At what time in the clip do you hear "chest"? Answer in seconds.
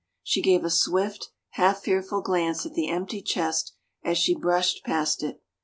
3.21-3.75